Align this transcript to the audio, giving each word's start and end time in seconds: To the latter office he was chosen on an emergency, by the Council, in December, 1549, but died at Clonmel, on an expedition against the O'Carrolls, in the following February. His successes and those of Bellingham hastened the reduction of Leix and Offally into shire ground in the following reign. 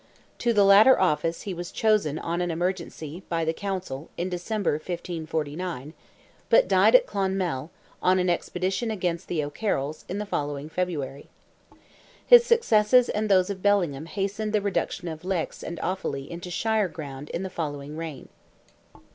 To 0.39 0.51
the 0.51 0.65
latter 0.65 0.99
office 0.99 1.43
he 1.43 1.53
was 1.53 1.71
chosen 1.71 2.17
on 2.17 2.41
an 2.41 2.49
emergency, 2.49 3.21
by 3.29 3.45
the 3.45 3.53
Council, 3.53 4.09
in 4.17 4.29
December, 4.29 4.71
1549, 4.71 5.93
but 6.49 6.67
died 6.67 6.95
at 6.95 7.05
Clonmel, 7.05 7.69
on 8.01 8.17
an 8.17 8.27
expedition 8.27 8.89
against 8.89 9.27
the 9.27 9.43
O'Carrolls, 9.43 10.03
in 10.09 10.17
the 10.17 10.25
following 10.25 10.69
February. 10.69 11.27
His 12.25 12.43
successes 12.43 13.09
and 13.09 13.29
those 13.29 13.51
of 13.51 13.61
Bellingham 13.61 14.07
hastened 14.07 14.53
the 14.53 14.61
reduction 14.61 15.07
of 15.07 15.21
Leix 15.21 15.61
and 15.61 15.77
Offally 15.83 16.27
into 16.27 16.49
shire 16.49 16.87
ground 16.87 17.29
in 17.29 17.43
the 17.43 17.49
following 17.51 17.95
reign. 17.95 18.27